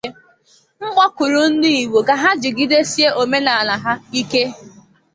[0.93, 4.43] kpọkuru ndị Igbo ka ha jigidesie omenala ha ike